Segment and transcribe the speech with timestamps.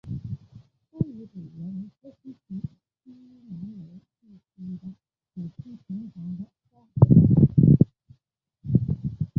[0.91, 2.59] 该遗址原为河西区
[3.03, 3.43] 西南
[3.77, 4.95] 楼地区的
[5.35, 7.77] 土坯平房的三合院。